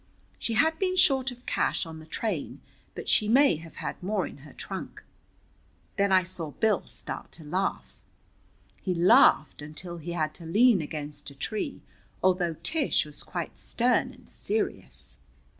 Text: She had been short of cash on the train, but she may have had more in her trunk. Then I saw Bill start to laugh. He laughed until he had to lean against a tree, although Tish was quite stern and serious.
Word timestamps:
She 0.39 0.55
had 0.55 0.79
been 0.79 0.95
short 0.95 1.29
of 1.29 1.45
cash 1.45 1.85
on 1.85 1.99
the 1.99 2.07
train, 2.07 2.59
but 2.95 3.07
she 3.07 3.27
may 3.27 3.57
have 3.57 3.75
had 3.75 4.01
more 4.01 4.25
in 4.25 4.37
her 4.39 4.51
trunk. 4.53 5.03
Then 5.95 6.11
I 6.11 6.23
saw 6.23 6.49
Bill 6.49 6.87
start 6.87 7.31
to 7.33 7.43
laugh. 7.43 8.01
He 8.81 8.95
laughed 8.95 9.61
until 9.61 9.97
he 9.97 10.13
had 10.13 10.33
to 10.33 10.45
lean 10.47 10.81
against 10.81 11.29
a 11.29 11.35
tree, 11.35 11.83
although 12.23 12.55
Tish 12.63 13.05
was 13.05 13.21
quite 13.21 13.59
stern 13.59 14.11
and 14.11 14.27
serious. 14.27 15.17